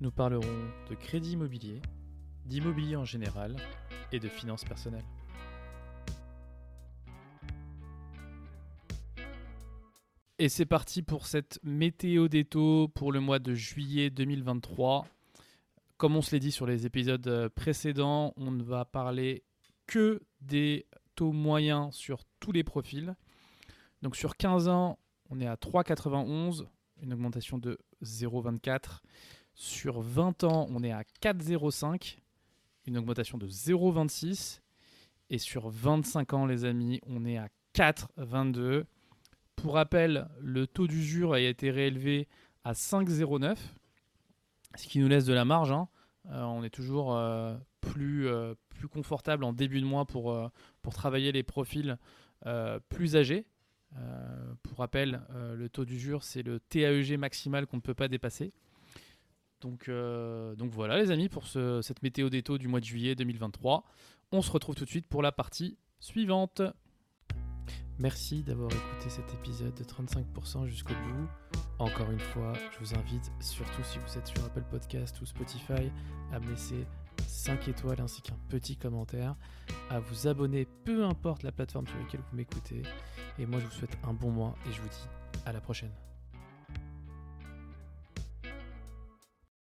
[0.00, 1.82] Nous parlerons de crédit immobilier,
[2.46, 3.56] d'immobilier en général
[4.12, 5.04] et de finances personnelles.
[10.38, 15.04] Et c'est parti pour cette météo des taux pour le mois de juillet 2023.
[15.96, 19.42] Comme on se l'est dit sur les épisodes euh, précédents, on ne va parler
[19.88, 23.16] que des taux moyens sur tous les profils.
[24.02, 26.66] Donc sur 15 ans, on est à 3,91,
[27.02, 29.00] une augmentation de 0,24.
[29.60, 32.18] Sur 20 ans, on est à 4,05,
[32.86, 34.60] une augmentation de 0,26.
[35.30, 38.84] Et sur 25 ans, les amis, on est à 4,22.
[39.56, 42.28] Pour rappel, le taux d'usure a été réélevé
[42.62, 43.56] à 5,09,
[44.76, 45.72] ce qui nous laisse de la marge.
[45.72, 45.88] hein.
[46.30, 50.40] Euh, on est toujours euh, plus, euh, plus confortable en début de mois pour,
[50.82, 51.98] pour travailler les profils
[52.88, 53.44] plus âgés.
[54.62, 58.52] Pour rappel, le taux d'usure, c'est le TAEG maximal qu'on ne peut pas dépasser.
[59.60, 62.84] Donc, euh, donc voilà les amis pour ce- cette météo des taux du mois de
[62.84, 63.84] juillet 2023.
[64.32, 66.62] On se retrouve tout de suite pour la partie suivante.
[67.98, 71.58] Merci d'avoir écouté cet épisode de 35% jusqu'au bout.
[71.80, 75.90] Encore une fois, je vous invite, surtout si vous êtes sur Apple Podcast ou Spotify,
[76.32, 76.86] à me laisser
[77.26, 79.34] 5 étoiles ainsi qu'un petit commentaire,
[79.90, 82.82] à vous abonner, peu importe la plateforme sur laquelle vous m'écoutez.
[83.40, 85.08] Et moi, je vous souhaite un bon mois et je vous dis
[85.44, 85.92] à la prochaine.